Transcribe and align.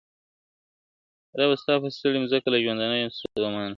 ربه 1.39 1.55
ستا 1.61 1.73
پر 1.81 1.89
ستړې 1.97 2.17
مځکه 2.23 2.47
له 2.51 2.57
ژوندونه 2.63 2.95
یم 2.97 3.09
ستومانه!. 3.17 3.69